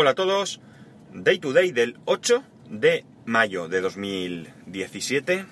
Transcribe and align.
Hola 0.00 0.10
a 0.10 0.14
todos, 0.14 0.60
Day 1.12 1.40
to 1.40 1.52
Day 1.52 1.72
del 1.72 1.96
8 2.04 2.44
de 2.70 3.04
mayo 3.24 3.66
de 3.66 3.80
2017. 3.80 5.44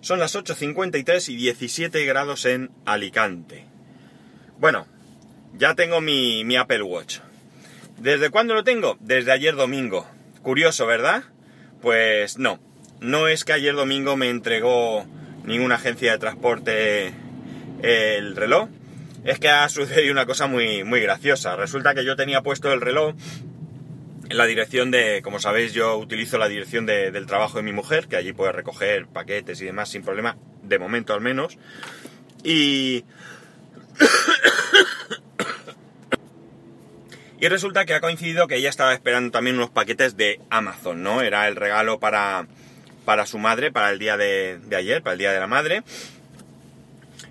Son 0.00 0.18
las 0.18 0.34
8.53 0.36 1.28
y 1.28 1.36
17 1.36 2.02
grados 2.06 2.46
en 2.46 2.70
Alicante. 2.86 3.66
Bueno, 4.58 4.86
ya 5.52 5.74
tengo 5.74 6.00
mi, 6.00 6.46
mi 6.46 6.56
Apple 6.56 6.82
Watch. 6.82 7.18
¿Desde 7.98 8.30
cuándo 8.30 8.54
lo 8.54 8.64
tengo? 8.64 8.96
Desde 9.00 9.32
ayer 9.32 9.54
domingo. 9.54 10.08
Curioso, 10.40 10.86
¿verdad? 10.86 11.24
Pues 11.82 12.38
no, 12.38 12.60
no 13.00 13.28
es 13.28 13.44
que 13.44 13.52
ayer 13.52 13.74
domingo 13.74 14.16
me 14.16 14.30
entregó 14.30 15.04
ninguna 15.44 15.74
agencia 15.74 16.12
de 16.12 16.18
transporte 16.18 17.12
el 17.82 18.34
reloj, 18.34 18.70
es 19.24 19.38
que 19.38 19.50
ha 19.50 19.68
sucedido 19.68 20.12
una 20.12 20.24
cosa 20.24 20.46
muy, 20.46 20.84
muy 20.84 21.00
graciosa. 21.00 21.54
Resulta 21.54 21.94
que 21.94 22.04
yo 22.04 22.16
tenía 22.16 22.40
puesto 22.40 22.72
el 22.72 22.80
reloj 22.80 23.14
la 24.30 24.46
dirección 24.46 24.90
de, 24.90 25.22
como 25.22 25.40
sabéis, 25.40 25.72
yo 25.72 25.96
utilizo 25.96 26.38
la 26.38 26.48
dirección 26.48 26.86
del 26.86 27.26
trabajo 27.26 27.58
de 27.58 27.62
mi 27.62 27.72
mujer, 27.72 28.08
que 28.08 28.16
allí 28.16 28.32
puede 28.32 28.52
recoger 28.52 29.06
paquetes 29.06 29.60
y 29.60 29.64
demás 29.64 29.90
sin 29.90 30.02
problema, 30.02 30.36
de 30.62 30.78
momento 30.78 31.14
al 31.14 31.20
menos. 31.20 31.58
Y... 32.42 33.04
y 37.40 37.48
resulta 37.48 37.84
que 37.84 37.94
ha 37.94 38.00
coincidido 38.00 38.46
que 38.46 38.56
ella 38.56 38.70
estaba 38.70 38.94
esperando 38.94 39.30
también 39.30 39.56
unos 39.56 39.70
paquetes 39.70 40.16
de 40.16 40.40
Amazon, 40.50 41.02
¿no? 41.02 41.22
Era 41.22 41.48
el 41.48 41.56
regalo 41.56 41.98
para, 41.98 42.46
para 43.04 43.26
su 43.26 43.38
madre, 43.38 43.72
para 43.72 43.90
el 43.90 43.98
día 43.98 44.16
de, 44.16 44.58
de 44.64 44.76
ayer, 44.76 45.02
para 45.02 45.14
el 45.14 45.18
día 45.18 45.32
de 45.32 45.40
la 45.40 45.46
madre. 45.46 45.82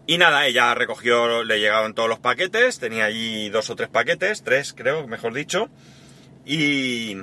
Y 0.06 0.18
nada, 0.18 0.48
ella 0.48 0.74
recogió, 0.74 1.44
le 1.44 1.60
llegaban 1.60 1.94
todos 1.94 2.08
los 2.08 2.20
paquetes, 2.20 2.80
tenía 2.80 3.06
allí 3.06 3.50
dos 3.50 3.70
o 3.70 3.76
tres 3.76 3.90
paquetes, 3.90 4.42
tres 4.42 4.74
creo, 4.74 5.06
mejor 5.06 5.34
dicho. 5.34 5.70
Y... 6.48 7.18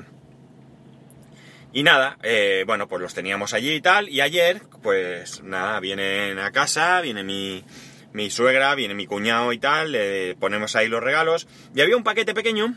Y 1.73 1.83
nada, 1.83 2.19
eh, 2.22 2.62
bueno, 2.69 2.86
pues 2.86 3.03
los 3.03 3.14
teníamos 3.14 3.53
allí 3.53 3.72
y 3.72 3.81
tal. 3.81 4.08
Y 4.08 4.20
ayer, 4.20 4.62
pues 4.81 5.42
nada, 5.42 5.81
vienen 5.81 6.39
a 6.39 6.53
casa, 6.53 7.00
viene 7.00 7.25
mi, 7.25 7.64
mi 8.12 8.31
suegra, 8.31 8.77
viene 8.77 8.94
mi 8.94 9.06
cuñado 9.06 9.53
y 9.53 9.58
tal, 9.58 9.91
le 9.91 10.36
ponemos 10.36 10.77
ahí 10.77 10.86
los 10.86 11.03
regalos. 11.03 11.48
Y 11.75 11.81
había 11.81 11.97
un 11.97 12.05
paquete 12.05 12.33
pequeño 12.33 12.77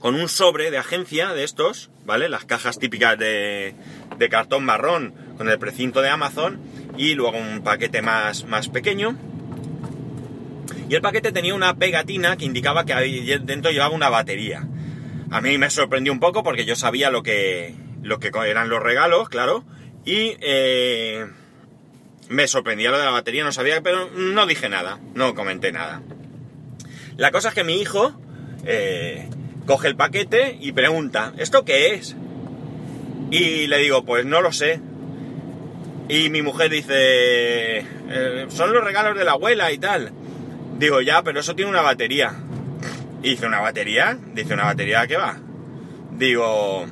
con 0.00 0.16
un 0.16 0.28
sobre 0.28 0.70
de 0.70 0.76
agencia 0.76 1.32
de 1.32 1.44
estos, 1.44 1.90
¿vale? 2.04 2.28
Las 2.28 2.44
cajas 2.44 2.78
típicas 2.78 3.16
de, 3.16 3.74
de 4.18 4.28
cartón 4.28 4.64
marrón 4.64 5.14
con 5.38 5.48
el 5.48 5.58
precinto 5.58 6.02
de 6.02 6.10
Amazon 6.10 6.60
y 6.98 7.14
luego 7.14 7.38
un 7.38 7.62
paquete 7.62 8.02
más, 8.02 8.44
más 8.44 8.68
pequeño. 8.68 9.16
Y 10.90 10.94
el 10.94 11.00
paquete 11.00 11.32
tenía 11.32 11.54
una 11.54 11.76
pegatina 11.76 12.36
que 12.36 12.44
indicaba 12.44 12.84
que 12.84 13.40
dentro 13.44 13.70
llevaba 13.70 13.94
una 13.94 14.10
batería. 14.10 14.68
A 15.32 15.40
mí 15.40 15.56
me 15.56 15.70
sorprendió 15.70 16.12
un 16.12 16.20
poco 16.20 16.42
porque 16.42 16.66
yo 16.66 16.76
sabía 16.76 17.10
lo 17.10 17.22
que, 17.22 17.74
lo 18.02 18.20
que 18.20 18.30
eran 18.46 18.68
los 18.68 18.82
regalos, 18.82 19.30
claro. 19.30 19.64
Y 20.04 20.36
eh, 20.42 21.26
me 22.28 22.46
sorprendía 22.46 22.90
lo 22.90 22.98
de 22.98 23.06
la 23.06 23.12
batería, 23.12 23.42
no 23.42 23.50
sabía, 23.50 23.80
pero 23.80 24.10
no 24.10 24.46
dije 24.46 24.68
nada, 24.68 25.00
no 25.14 25.34
comenté 25.34 25.72
nada. 25.72 26.02
La 27.16 27.30
cosa 27.30 27.48
es 27.48 27.54
que 27.54 27.64
mi 27.64 27.80
hijo 27.80 28.12
eh, 28.66 29.26
coge 29.66 29.88
el 29.88 29.96
paquete 29.96 30.58
y 30.60 30.72
pregunta, 30.72 31.32
¿esto 31.38 31.64
qué 31.64 31.94
es? 31.94 32.14
Y 33.30 33.68
le 33.68 33.78
digo, 33.78 34.04
pues 34.04 34.26
no 34.26 34.42
lo 34.42 34.52
sé. 34.52 34.82
Y 36.10 36.28
mi 36.28 36.42
mujer 36.42 36.68
dice, 36.68 37.78
eh, 37.78 38.46
son 38.50 38.74
los 38.74 38.84
regalos 38.84 39.16
de 39.16 39.24
la 39.24 39.32
abuela 39.32 39.72
y 39.72 39.78
tal. 39.78 40.12
Digo, 40.78 41.00
ya, 41.00 41.22
pero 41.22 41.40
eso 41.40 41.54
tiene 41.54 41.70
una 41.70 41.80
batería. 41.80 42.34
Y 43.22 43.30
dice, 43.30 43.46
¿una 43.46 43.60
batería? 43.60 44.18
Dice, 44.34 44.54
¿una 44.54 44.64
batería 44.64 45.02
a 45.02 45.06
qué 45.06 45.16
va? 45.16 45.38
Digo, 46.12 46.86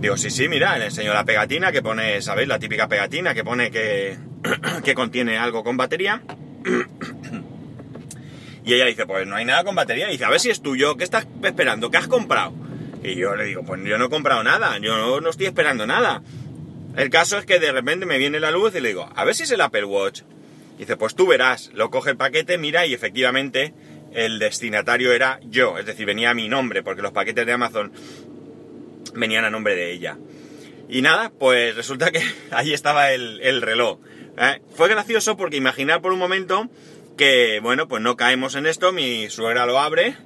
digo, 0.00 0.16
sí, 0.16 0.30
sí, 0.30 0.48
mira, 0.48 0.76
le 0.78 0.86
enseño 0.86 1.14
la 1.14 1.24
pegatina 1.24 1.70
que 1.70 1.80
pone, 1.80 2.20
¿sabéis? 2.22 2.48
La 2.48 2.58
típica 2.58 2.88
pegatina 2.88 3.34
que 3.34 3.44
pone 3.44 3.70
que, 3.70 4.18
que 4.84 4.94
contiene 4.94 5.38
algo 5.38 5.62
con 5.62 5.76
batería. 5.76 6.22
y 8.64 8.74
ella 8.74 8.86
dice, 8.86 9.06
pues 9.06 9.28
no 9.28 9.36
hay 9.36 9.44
nada 9.44 9.62
con 9.62 9.76
batería. 9.76 10.08
Y 10.08 10.12
dice, 10.12 10.24
a 10.24 10.30
ver 10.30 10.40
si 10.40 10.50
es 10.50 10.60
tuyo, 10.60 10.96
¿qué 10.96 11.04
estás 11.04 11.26
esperando? 11.44 11.90
¿Qué 11.90 11.98
has 11.98 12.08
comprado? 12.08 12.52
Y 13.04 13.14
yo 13.14 13.36
le 13.36 13.44
digo, 13.44 13.62
pues 13.62 13.80
yo 13.84 13.96
no 13.96 14.06
he 14.06 14.10
comprado 14.10 14.42
nada, 14.42 14.76
yo 14.78 14.96
no, 14.96 15.20
no 15.20 15.30
estoy 15.30 15.46
esperando 15.46 15.86
nada. 15.86 16.22
El 16.96 17.10
caso 17.10 17.38
es 17.38 17.46
que 17.46 17.60
de 17.60 17.70
repente 17.70 18.06
me 18.06 18.18
viene 18.18 18.40
la 18.40 18.50
luz 18.50 18.74
y 18.74 18.80
le 18.80 18.88
digo, 18.88 19.08
a 19.14 19.24
ver 19.24 19.36
si 19.36 19.44
es 19.44 19.52
el 19.52 19.60
Apple 19.60 19.84
Watch. 19.84 20.22
Y 20.76 20.80
dice, 20.80 20.96
pues 20.96 21.14
tú 21.14 21.28
verás, 21.28 21.70
lo 21.74 21.90
coge 21.90 22.10
el 22.10 22.16
paquete, 22.16 22.58
mira 22.58 22.86
y 22.86 22.94
efectivamente 22.94 23.72
el 24.12 24.38
destinatario 24.38 25.12
era 25.12 25.40
yo, 25.44 25.78
es 25.78 25.86
decir, 25.86 26.06
venía 26.06 26.34
mi 26.34 26.48
nombre, 26.48 26.82
porque 26.82 27.02
los 27.02 27.12
paquetes 27.12 27.46
de 27.46 27.52
Amazon 27.52 27.92
venían 29.14 29.44
a 29.44 29.50
nombre 29.50 29.74
de 29.74 29.92
ella. 29.92 30.18
Y 30.88 31.02
nada, 31.02 31.30
pues 31.30 31.76
resulta 31.76 32.10
que 32.10 32.22
ahí 32.50 32.72
estaba 32.72 33.12
el, 33.12 33.62
reloj. 33.62 33.98
¿eh? 34.36 34.60
Fue 34.74 34.88
gracioso 34.88 35.36
porque 35.36 35.56
imaginar 35.56 36.00
por 36.00 36.12
un 36.12 36.18
momento 36.18 36.68
que, 37.16 37.60
bueno, 37.60 37.86
pues 37.86 38.02
no 38.02 38.16
caemos 38.16 38.54
en 38.54 38.66
esto, 38.66 38.92
mi 38.92 39.28
suegra 39.30 39.66
lo 39.66 39.78
abre 39.78 40.16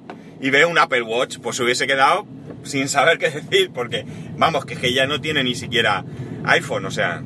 y 0.41 0.51
ve 0.51 0.65
un 0.65 0.79
Apple 0.79 1.03
Watch, 1.03 1.39
pues 1.43 1.59
hubiese 1.61 1.87
quedado 1.87 2.27
sin 2.63 2.89
saber 2.89 3.19
qué 3.19 3.31
decir, 3.31 3.71
porque 3.75 4.05
vamos, 4.37 4.65
que, 4.65 4.77
que 4.77 4.93
ya 4.93 5.07
no 5.07 5.21
tiene 5.21 5.45
ni 5.45 5.55
siquiera 5.55 6.05
iPhone, 6.45 6.87
o 6.87 6.91
sea, 6.91 7.23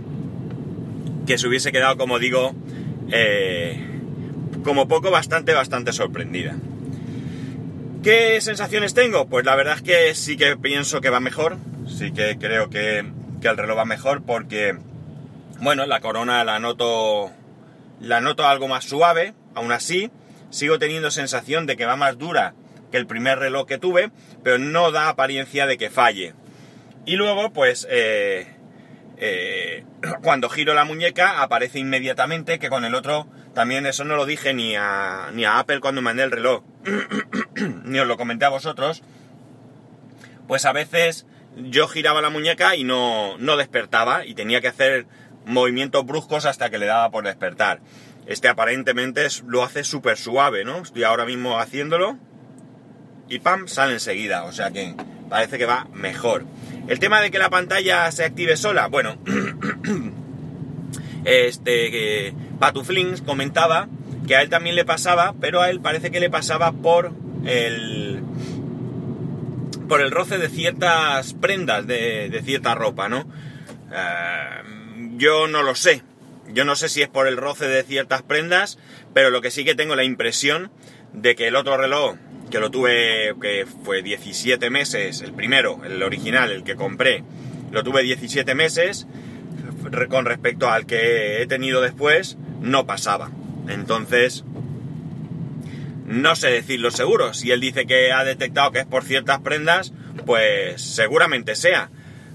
que 1.26 1.38
se 1.38 1.46
hubiese 1.46 1.72
quedado, 1.72 1.96
como 1.96 2.18
digo, 2.18 2.54
eh, 3.12 3.87
como 4.64 4.88
poco 4.88 5.10
bastante, 5.10 5.54
bastante 5.54 5.92
sorprendida. 5.92 6.56
¿Qué 8.02 8.40
sensaciones 8.40 8.94
tengo? 8.94 9.28
Pues 9.28 9.44
la 9.44 9.56
verdad 9.56 9.76
es 9.76 9.82
que 9.82 10.14
sí 10.14 10.36
que 10.36 10.56
pienso 10.56 11.00
que 11.00 11.10
va 11.10 11.20
mejor, 11.20 11.56
sí 11.86 12.12
que 12.12 12.38
creo 12.38 12.70
que, 12.70 13.04
que 13.40 13.48
el 13.48 13.56
reloj 13.56 13.78
va 13.78 13.84
mejor 13.84 14.22
porque, 14.22 14.78
bueno, 15.60 15.84
la 15.86 16.00
corona 16.00 16.44
la 16.44 16.58
noto, 16.60 17.30
la 18.00 18.20
noto 18.20 18.46
algo 18.46 18.68
más 18.68 18.84
suave, 18.84 19.34
aún 19.54 19.72
así, 19.72 20.10
sigo 20.50 20.78
teniendo 20.78 21.10
sensación 21.10 21.66
de 21.66 21.76
que 21.76 21.86
va 21.86 21.96
más 21.96 22.18
dura 22.18 22.54
que 22.90 22.96
el 22.96 23.06
primer 23.06 23.38
reloj 23.38 23.66
que 23.66 23.78
tuve, 23.78 24.10
pero 24.42 24.58
no 24.58 24.90
da 24.92 25.08
apariencia 25.08 25.66
de 25.66 25.76
que 25.76 25.90
falle. 25.90 26.34
Y 27.04 27.16
luego, 27.16 27.52
pues, 27.52 27.86
eh, 27.90 28.46
eh, 29.18 29.84
cuando 30.22 30.48
giro 30.48 30.74
la 30.74 30.84
muñeca 30.84 31.42
aparece 31.42 31.78
inmediatamente 31.78 32.58
que 32.58 32.70
con 32.70 32.84
el 32.84 32.94
otro 32.94 33.26
también 33.54 33.86
eso 33.86 34.04
no 34.04 34.16
lo 34.16 34.26
dije 34.26 34.54
ni 34.54 34.76
a, 34.76 35.30
ni 35.32 35.44
a 35.44 35.58
Apple 35.58 35.80
cuando 35.80 36.02
mandé 36.02 36.22
el 36.22 36.30
reloj, 36.30 36.62
ni 37.84 37.98
os 37.98 38.06
lo 38.06 38.16
comenté 38.16 38.44
a 38.44 38.50
vosotros, 38.50 39.02
pues 40.46 40.64
a 40.64 40.72
veces 40.72 41.26
yo 41.56 41.88
giraba 41.88 42.22
la 42.22 42.30
muñeca 42.30 42.76
y 42.76 42.84
no, 42.84 43.36
no 43.38 43.56
despertaba 43.56 44.24
y 44.24 44.34
tenía 44.34 44.60
que 44.60 44.68
hacer 44.68 45.06
movimientos 45.44 46.04
bruscos 46.04 46.46
hasta 46.46 46.70
que 46.70 46.78
le 46.78 46.86
daba 46.86 47.10
por 47.10 47.24
despertar. 47.24 47.80
Este 48.26 48.48
aparentemente 48.48 49.26
lo 49.46 49.62
hace 49.62 49.84
súper 49.84 50.18
suave, 50.18 50.64
¿no? 50.64 50.78
Estoy 50.78 51.04
ahora 51.04 51.24
mismo 51.24 51.58
haciéndolo 51.58 52.18
y 53.28 53.38
¡pam! 53.38 53.68
sale 53.68 53.94
enseguida, 53.94 54.44
o 54.44 54.52
sea 54.52 54.70
que 54.70 54.94
parece 55.28 55.58
que 55.58 55.66
va 55.66 55.86
mejor. 55.92 56.44
El 56.88 56.98
tema 56.98 57.20
de 57.20 57.30
que 57.30 57.38
la 57.38 57.50
pantalla 57.50 58.10
se 58.12 58.24
active 58.24 58.56
sola, 58.56 58.88
bueno, 58.88 59.18
este 61.24 61.90
que 61.90 62.34
Patuflings 62.58 63.22
comentaba 63.22 63.88
que 64.26 64.36
a 64.36 64.42
él 64.42 64.50
también 64.50 64.76
le 64.76 64.84
pasaba, 64.84 65.34
pero 65.40 65.60
a 65.60 65.70
él 65.70 65.80
parece 65.80 66.10
que 66.10 66.20
le 66.20 66.30
pasaba 66.30 66.72
por 66.72 67.12
el 67.44 68.22
por 69.88 70.02
el 70.02 70.10
roce 70.10 70.36
de 70.36 70.48
ciertas 70.48 71.32
prendas 71.34 71.86
de, 71.86 72.42
cierta 72.44 72.74
ropa, 72.74 73.08
¿no? 73.08 73.26
Eh, 73.90 75.14
yo 75.16 75.48
no 75.48 75.62
lo 75.62 75.74
sé. 75.74 76.02
Yo 76.52 76.64
no 76.64 76.76
sé 76.76 76.88
si 76.88 77.02
es 77.02 77.08
por 77.08 77.26
el 77.26 77.36
roce 77.36 77.66
de 77.66 77.82
ciertas 77.82 78.22
prendas, 78.22 78.78
pero 79.14 79.30
lo 79.30 79.40
que 79.40 79.50
sí 79.50 79.64
que 79.64 79.74
tengo 79.74 79.96
la 79.96 80.04
impresión 80.04 80.70
de 81.12 81.34
que 81.34 81.48
el 81.48 81.56
otro 81.56 81.76
reloj 81.76 82.16
que 82.50 82.60
lo 82.60 82.70
tuve, 82.70 83.34
que 83.40 83.66
fue 83.84 84.02
17 84.02 84.70
meses, 84.70 85.20
el 85.20 85.32
primero, 85.32 85.80
el 85.84 86.02
original, 86.02 86.50
el 86.50 86.64
que 86.64 86.76
compré, 86.76 87.22
lo 87.70 87.82
tuve 87.82 88.02
17 88.02 88.54
meses, 88.54 89.06
con 90.08 90.24
respecto 90.24 90.68
al 90.68 90.86
que 90.86 91.42
he 91.42 91.46
tenido 91.46 91.80
después, 91.80 92.38
no 92.60 92.86
pasaba. 92.86 93.30
Entonces, 93.68 94.44
no 96.06 96.36
sé 96.36 96.48
decirlo 96.48 96.90
seguro. 96.90 97.34
Si 97.34 97.50
él 97.50 97.60
dice 97.60 97.86
que 97.86 98.12
ha 98.12 98.24
detectado 98.24 98.72
que 98.72 98.80
es 98.80 98.86
por 98.86 99.04
ciertas 99.04 99.40
prendas, 99.40 99.92
pues 100.26 100.80
seguramente 100.80 101.54
sea. 101.54 101.90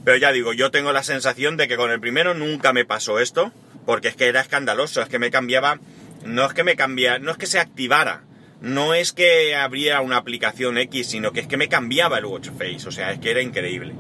Pero 0.05 0.17
ya 0.17 0.31
digo, 0.31 0.53
yo 0.53 0.71
tengo 0.71 0.91
la 0.91 1.03
sensación 1.03 1.57
de 1.57 1.67
que 1.67 1.77
con 1.77 1.91
el 1.91 1.99
primero 1.99 2.33
nunca 2.33 2.73
me 2.73 2.85
pasó 2.85 3.19
esto, 3.19 3.51
porque 3.85 4.09
es 4.09 4.15
que 4.15 4.27
era 4.27 4.41
escandaloso, 4.41 5.01
es 5.01 5.09
que 5.09 5.19
me 5.19 5.31
cambiaba, 5.31 5.79
no 6.25 6.45
es 6.45 6.53
que 6.53 6.63
me 6.63 6.75
cambiara, 6.75 7.19
no 7.19 7.31
es 7.31 7.37
que 7.37 7.45
se 7.45 7.59
activara, 7.59 8.23
no 8.61 8.93
es 8.93 9.13
que 9.13 9.55
habría 9.55 10.01
una 10.01 10.17
aplicación 10.17 10.77
X, 10.77 11.07
sino 11.07 11.31
que 11.31 11.39
es 11.39 11.47
que 11.47 11.57
me 11.57 11.69
cambiaba 11.69 12.17
el 12.17 12.25
Watch 12.25 12.49
Face, 12.49 12.87
o 12.87 12.91
sea, 12.91 13.11
es 13.11 13.19
que 13.19 13.31
era 13.31 13.41
increíble. 13.41 13.93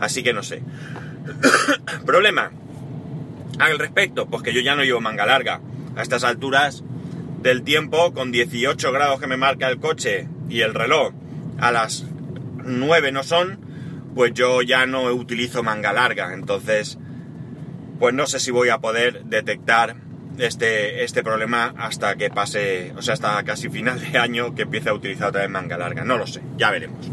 Así 0.00 0.24
que 0.24 0.32
no 0.32 0.42
sé. 0.42 0.60
Problema 2.04 2.50
al 3.58 3.78
respecto, 3.78 4.26
pues 4.26 4.42
que 4.42 4.52
yo 4.52 4.60
ya 4.60 4.74
no 4.76 4.84
llevo 4.84 5.00
manga 5.00 5.26
larga. 5.26 5.60
A 5.96 6.02
estas 6.02 6.24
alturas 6.24 6.82
del 7.42 7.62
tiempo, 7.62 8.12
con 8.12 8.32
18 8.32 8.92
grados 8.92 9.20
que 9.20 9.26
me 9.26 9.36
marca 9.36 9.68
el 9.68 9.78
coche 9.78 10.28
y 10.48 10.60
el 10.62 10.74
reloj, 10.74 11.12
a 11.58 11.70
las 11.72 12.04
nueve 12.64 13.12
no 13.12 13.22
son, 13.22 13.58
pues 14.14 14.32
yo 14.34 14.62
ya 14.62 14.86
no 14.86 15.04
utilizo 15.12 15.62
manga 15.62 15.92
larga. 15.92 16.32
Entonces, 16.34 16.98
pues 17.98 18.14
no 18.14 18.26
sé 18.26 18.40
si 18.40 18.50
voy 18.50 18.70
a 18.70 18.78
poder 18.78 19.24
detectar 19.24 19.96
este, 20.38 21.04
este 21.04 21.22
problema 21.22 21.74
hasta 21.76 22.16
que 22.16 22.30
pase, 22.30 22.92
o 22.96 23.02
sea, 23.02 23.14
hasta 23.14 23.42
casi 23.44 23.68
final 23.68 24.00
de 24.00 24.18
año 24.18 24.54
que 24.54 24.62
empiece 24.62 24.88
a 24.88 24.94
utilizar 24.94 25.28
otra 25.28 25.42
vez 25.42 25.50
manga 25.50 25.78
larga. 25.78 26.04
No 26.04 26.16
lo 26.16 26.26
sé, 26.26 26.40
ya 26.56 26.70
veremos. 26.70 27.10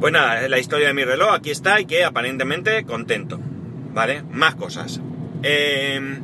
Pues 0.00 0.12
nada, 0.12 0.46
la 0.48 0.58
historia 0.58 0.88
de 0.88 0.94
mi 0.94 1.04
reloj 1.04 1.32
aquí 1.32 1.50
está 1.50 1.80
y 1.80 1.86
que 1.86 2.04
aparentemente 2.04 2.84
contento. 2.84 3.40
¿Vale? 3.96 4.22
Más 4.30 4.54
cosas. 4.56 5.00
Em, 5.42 6.20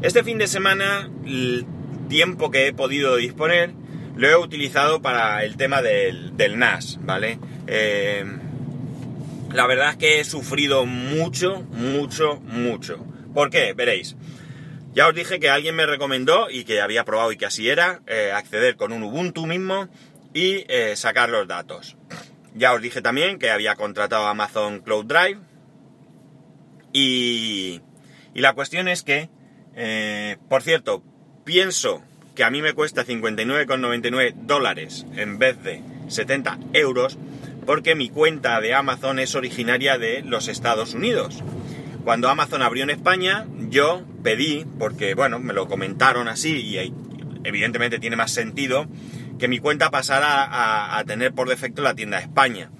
este 0.00 0.24
fin 0.24 0.38
de 0.38 0.46
semana, 0.46 1.10
el 1.26 1.66
tiempo 2.08 2.50
que 2.50 2.68
he 2.68 2.72
podido 2.72 3.16
disponer, 3.16 3.72
lo 4.16 4.26
he 4.26 4.34
utilizado 4.34 5.02
para 5.02 5.44
el 5.44 5.58
tema 5.58 5.82
del, 5.82 6.32
NAS, 6.58 6.98
¿vale? 7.02 7.38
Em, 7.66 8.38
la 9.52 9.66
verdad 9.66 9.90
es 9.90 9.96
que 9.98 10.20
he 10.20 10.24
sufrido 10.24 10.86
mucho, 10.86 11.66
mucho, 11.70 12.40
mucho. 12.40 13.04
¿Por 13.34 13.50
qué? 13.50 13.74
Veréis. 13.74 14.16
Ya 14.94 15.06
os 15.06 15.14
dije 15.14 15.38
que 15.38 15.50
alguien 15.50 15.74
me 15.74 15.84
recomendó 15.84 16.48
y 16.48 16.64
que 16.64 16.80
había 16.80 17.04
probado 17.04 17.30
y 17.30 17.36
que 17.36 17.44
así 17.44 17.68
era, 17.68 18.00
eh, 18.06 18.32
acceder 18.34 18.76
con 18.76 18.92
un 18.92 19.02
Ubuntu 19.02 19.44
mismo 19.44 19.90
y 20.32 20.64
eh, 20.68 20.94
sacar 20.96 21.28
los 21.28 21.46
datos. 21.46 21.98
Ya 22.54 22.72
os 22.72 22.80
dije 22.80 23.02
también 23.02 23.38
que 23.38 23.50
había 23.50 23.74
contratado 23.74 24.26
Amazon 24.28 24.80
Cloud 24.80 25.04
Drive. 25.04 25.40
Y, 26.98 27.82
la 28.32 28.54
cuestión 28.54 28.88
es 28.88 29.02
que, 29.02 29.28
eh, 29.74 30.38
por 30.48 30.62
cierto, 30.62 31.02
pienso 31.44 32.02
que 32.34 32.42
a 32.42 32.50
mí 32.50 32.62
me 32.62 32.72
cuesta 32.72 33.04
59,99 33.04 34.32
dólares 34.46 35.04
en 35.14 35.38
vez 35.38 35.62
de 35.62 35.82
70 36.08 36.58
euros 36.72 37.18
porque 37.66 37.94
mi 37.94 38.08
cuenta 38.08 38.60
de 38.62 38.72
Amazon 38.72 39.18
es 39.18 39.34
originaria 39.34 39.98
de 39.98 40.22
los 40.22 40.48
Estados 40.48 40.94
Unidos. 40.94 41.42
Cuando 42.02 42.30
Amazon 42.30 42.62
abrió 42.62 42.84
en 42.84 42.90
España, 42.90 43.46
yo 43.68 44.02
pedí, 44.22 44.64
porque 44.78 45.14
bueno, 45.14 45.38
me 45.38 45.52
lo 45.52 45.68
comentaron 45.68 46.28
así 46.28 46.56
y 46.56 46.94
evidentemente 47.44 47.98
tiene 47.98 48.16
más 48.16 48.32
sentido, 48.32 48.86
que 49.38 49.48
mi 49.48 49.58
cuenta 49.58 49.90
pasara 49.90 50.96
a, 50.98 51.04
tener 51.04 51.34
por 51.34 51.48
defecto 51.48 51.82
la 51.82 51.94
tienda 51.94 52.20
España. 52.20 52.70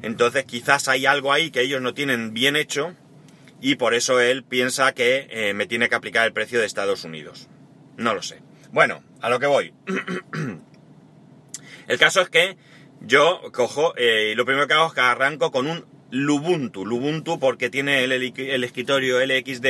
Entonces 0.00 0.44
quizás 0.44 0.88
hay 0.88 1.04
algo 1.04 1.32
ahí 1.32 1.50
que 1.50 1.60
ellos 1.60 1.82
no 1.82 1.92
tienen 1.92 2.32
bien 2.32 2.56
hecho 2.56 2.94
y 3.62 3.76
por 3.76 3.94
eso 3.94 4.20
él 4.20 4.42
piensa 4.42 4.92
que 4.92 5.28
eh, 5.30 5.54
me 5.54 5.66
tiene 5.66 5.88
que 5.88 5.94
aplicar 5.94 6.26
el 6.26 6.32
precio 6.32 6.58
de 6.58 6.66
Estados 6.66 7.04
Unidos. 7.04 7.48
No 7.96 8.12
lo 8.12 8.20
sé. 8.20 8.42
Bueno, 8.72 9.02
a 9.20 9.30
lo 9.30 9.38
que 9.38 9.46
voy. 9.46 9.72
el 11.86 11.98
caso 11.98 12.20
es 12.20 12.28
que 12.28 12.56
yo 13.00 13.40
cojo 13.52 13.94
eh, 13.96 14.30
y 14.32 14.34
lo 14.34 14.44
primero 14.44 14.66
que 14.66 14.74
hago 14.74 14.88
es 14.88 14.94
que 14.94 15.00
arranco 15.00 15.52
con 15.52 15.68
un 15.68 15.84
Lubuntu. 16.10 16.84
Lubuntu 16.84 17.38
porque 17.38 17.70
tiene 17.70 18.04
el, 18.04 18.12
el 18.12 18.64
escritorio 18.64 19.24
LXD... 19.24 19.62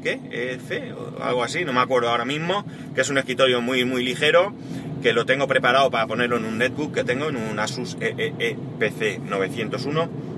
¿Qué? 0.00 0.58
¿C? 0.66 0.92
O 0.92 1.22
algo 1.22 1.42
así, 1.42 1.64
no 1.64 1.72
me 1.72 1.80
acuerdo 1.80 2.08
ahora 2.08 2.24
mismo. 2.24 2.64
Que 2.94 3.02
es 3.02 3.10
un 3.10 3.18
escritorio 3.18 3.60
muy, 3.60 3.84
muy 3.84 4.04
ligero. 4.04 4.54
Que 5.02 5.12
lo 5.12 5.26
tengo 5.26 5.48
preparado 5.48 5.90
para 5.90 6.06
ponerlo 6.06 6.36
en 6.36 6.44
un 6.44 6.56
netbook 6.56 6.94
que 6.94 7.04
tengo, 7.04 7.28
en 7.28 7.36
un 7.36 7.58
Asus 7.58 7.98
EEE 8.00 8.56
PC 8.78 9.18
901. 9.18 10.37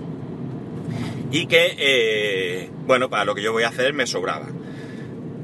Y 1.31 1.47
que, 1.47 1.75
eh, 1.79 2.71
bueno, 2.87 3.09
para 3.09 3.25
lo 3.25 3.35
que 3.35 3.43
yo 3.43 3.53
voy 3.53 3.63
a 3.63 3.69
hacer 3.69 3.93
me 3.93 4.07
sobraba. 4.07 4.49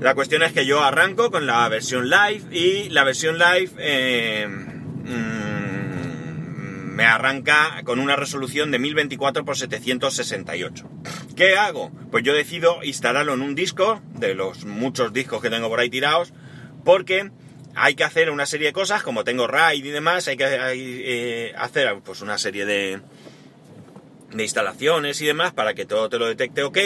La 0.01 0.15
cuestión 0.15 0.43
es 0.43 0.53
que 0.53 0.67
yo 0.67 0.83
arranco 0.83 1.31
con 1.31 1.47
la 1.47 1.69
versión 1.69 2.11
live 2.11 2.43
y 2.51 2.89
la 2.91 3.05
versión 3.05 3.39
live... 3.39 3.71
Eh, 3.79 4.47
mm, 4.49 5.47
me 6.97 7.05
arranca 7.05 7.83
con 7.85 8.01
una 8.01 8.17
resolución 8.17 8.71
de 8.71 8.79
1024 8.79 9.43
x 9.43 9.59
768. 9.59 10.89
¿Qué 11.37 11.55
hago? 11.55 11.91
Pues 12.11 12.25
yo 12.25 12.33
decido 12.33 12.83
instalarlo 12.83 13.35
en 13.35 13.43
un 13.43 13.55
disco, 13.55 14.01
de 14.15 14.35
los 14.35 14.65
muchos 14.65 15.13
discos 15.13 15.43
que 15.43 15.51
tengo 15.51 15.69
por 15.69 15.79
ahí 15.79 15.91
tirados, 15.91 16.33
porque 16.87 17.31
hay 17.75 17.95
que 17.97 18.05
hacer 18.05 18.31
una 18.31 18.47
serie 18.47 18.69
de 18.69 18.73
cosas, 18.73 19.03
como 19.03 19.25
tengo 19.25 19.47
RAID 19.47 19.85
y 19.85 19.91
demás, 19.91 20.27
hay 20.27 20.39
que 20.39 20.47
eh, 20.49 21.53
hacer 21.59 22.01
pues 22.03 22.23
una 22.23 22.39
serie 22.39 22.65
de, 22.65 23.03
de 24.33 24.43
instalaciones 24.43 25.21
y 25.21 25.27
demás 25.27 25.53
para 25.53 25.75
que 25.75 25.87
todo 25.87 26.09
te 26.09 26.19
lo 26.19 26.27
detecte 26.27 26.63
ok. 26.63 26.79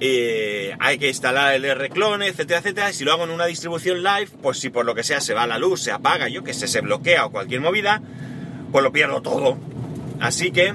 Eh, 0.00 0.76
hay 0.78 0.98
que 0.98 1.08
instalar 1.08 1.54
el 1.54 1.64
R-Clone, 1.64 2.28
etcétera, 2.28 2.60
etcétera. 2.60 2.92
Si 2.92 3.04
lo 3.04 3.12
hago 3.12 3.24
en 3.24 3.30
una 3.30 3.46
distribución 3.46 4.02
live, 4.02 4.28
pues 4.42 4.58
si 4.58 4.70
por 4.70 4.84
lo 4.84 4.94
que 4.94 5.02
sea 5.02 5.20
se 5.20 5.34
va 5.34 5.46
la 5.46 5.58
luz, 5.58 5.82
se 5.82 5.90
apaga, 5.90 6.28
yo 6.28 6.44
que 6.44 6.54
sé, 6.54 6.68
se 6.68 6.80
bloquea 6.80 7.26
o 7.26 7.30
cualquier 7.30 7.60
movida, 7.60 8.00
pues 8.70 8.84
lo 8.84 8.92
pierdo 8.92 9.22
todo. 9.22 9.58
Así 10.20 10.52
que 10.52 10.74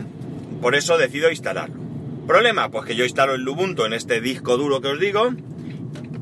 por 0.62 0.76
eso 0.76 0.98
decido 0.98 1.30
instalarlo. 1.30 1.76
Problema, 2.28 2.70
pues 2.70 2.86
que 2.86 2.96
yo 2.96 3.04
instalo 3.04 3.34
el 3.34 3.48
Ubuntu 3.48 3.86
en 3.86 3.94
este 3.94 4.22
disco 4.22 4.58
duro 4.58 4.82
que 4.82 4.90
os 4.90 5.00
digo. 5.00 5.34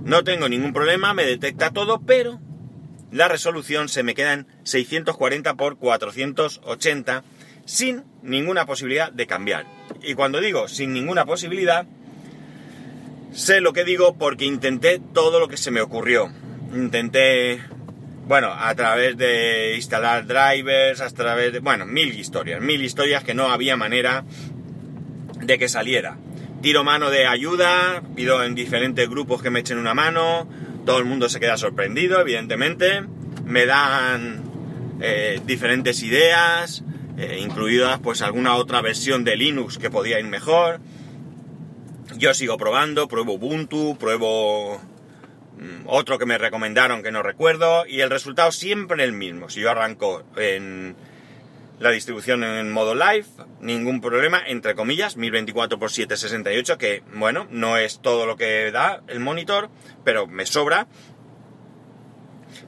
No 0.04 0.24
tengo 0.24 0.50
ningún 0.50 0.74
problema, 0.74 1.14
me 1.14 1.26
detecta 1.26 1.72
todo, 1.72 2.02
pero 2.02 2.40
la 3.12 3.28
resolución 3.28 3.90
se 3.90 4.04
me 4.04 4.16
queda 4.16 4.34
en 4.34 4.48
640 4.64 5.50
x 5.52 5.60
480 5.80 7.24
sin 7.72 8.04
ninguna 8.22 8.66
posibilidad 8.66 9.14
de 9.14 9.28
cambiar. 9.28 9.66
Y 10.04 10.14
cuando 10.14 10.42
digo 10.42 10.68
sin 10.68 10.92
ninguna 10.92 11.26
posibilidad, 11.26 11.86
sé 13.32 13.62
lo 13.62 13.72
que 13.72 13.86
digo 13.86 14.18
porque 14.18 14.44
intenté 14.44 15.00
todo 15.14 15.40
lo 15.40 15.48
que 15.48 15.56
se 15.56 15.72
me 15.72 15.80
ocurrió. 15.80 16.30
Intenté 16.74 17.62
bueno, 18.28 18.52
a 18.54 18.76
través 18.76 19.16
de 19.18 19.76
instalar 19.78 20.28
drivers, 20.28 21.00
a 21.00 21.10
través 21.12 21.54
de, 21.54 21.60
bueno, 21.60 21.86
mil 21.86 22.14
historias, 22.14 22.62
mil 22.62 22.82
historias 22.84 23.24
que 23.24 23.34
no 23.34 23.50
había 23.50 23.78
manera 23.78 24.26
de 25.40 25.58
que 25.58 25.70
saliera. 25.70 26.18
Tiro 26.62 26.84
mano 26.84 27.10
de 27.10 27.26
ayuda, 27.26 28.04
pido 28.16 28.44
en 28.44 28.54
diferentes 28.54 29.10
grupos 29.10 29.42
que 29.42 29.50
me 29.50 29.62
echen 29.62 29.78
una 29.78 29.94
mano, 29.94 30.46
todo 30.86 31.00
el 31.00 31.06
mundo 31.06 31.30
se 31.30 31.40
queda 31.40 31.56
sorprendido, 31.56 32.20
evidentemente, 32.20 33.02
me 33.46 33.66
dan 33.66 34.44
eh, 35.00 35.40
diferentes 35.46 36.04
ideas, 36.04 36.84
eh, 37.22 37.40
incluidas 37.40 38.00
pues 38.00 38.22
alguna 38.22 38.56
otra 38.56 38.82
versión 38.82 39.24
de 39.24 39.36
Linux 39.36 39.78
que 39.78 39.90
podía 39.90 40.20
ir 40.20 40.26
mejor. 40.26 40.80
Yo 42.18 42.34
sigo 42.34 42.58
probando, 42.58 43.08
pruebo 43.08 43.34
Ubuntu, 43.34 43.98
pruebo 43.98 44.82
Mm, 45.62 45.84
otro 45.86 46.18
que 46.18 46.26
me 46.26 46.40
recomendaron 46.40 47.04
que 47.04 47.12
no 47.12 47.22
recuerdo, 47.22 47.86
y 47.86 48.02
el 48.02 48.10
resultado 48.10 48.52
siempre 48.52 49.04
el 49.04 49.14
mismo. 49.14 49.48
Si 49.48 49.60
yo 49.62 49.70
arranco 49.70 50.24
en 50.36 50.96
la 51.80 51.92
distribución 51.92 52.44
en 52.44 52.72
modo 52.72 52.96
live, 52.96 53.26
ningún 53.60 54.02
problema, 54.02 54.42
entre 54.44 54.74
comillas, 54.74 55.18
1024 55.18 55.78
x 55.78 55.92
768, 55.94 56.78
que 56.80 57.04
bueno, 57.14 57.48
no 57.52 57.78
es 57.78 58.02
todo 58.02 58.26
lo 58.26 58.38
que 58.38 58.72
da 58.72 59.04
el 59.08 59.20
monitor, 59.20 59.70
pero 60.04 60.26
me 60.26 60.48
sobra. 60.48 60.88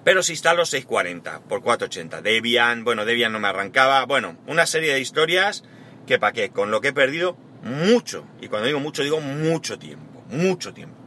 Pero 0.03 0.21
si 0.21 0.33
instalo 0.33 0.65
640 0.65 1.31
x 1.31 1.43
480, 1.47 2.21
Debian, 2.21 2.83
bueno, 2.83 3.05
Debian 3.05 3.31
no 3.31 3.39
me 3.39 3.47
arrancaba, 3.47 4.05
bueno, 4.05 4.37
una 4.47 4.65
serie 4.65 4.93
de 4.93 4.99
historias 4.99 5.63
que 6.05 6.19
para 6.19 6.33
qué, 6.33 6.49
con 6.49 6.71
lo 6.71 6.81
que 6.81 6.89
he 6.89 6.93
perdido 6.93 7.37
mucho, 7.63 8.25
y 8.41 8.49
cuando 8.49 8.67
digo 8.67 8.79
mucho 8.79 9.03
digo 9.03 9.21
mucho 9.21 9.79
tiempo, 9.79 10.23
mucho 10.29 10.73
tiempo. 10.73 10.97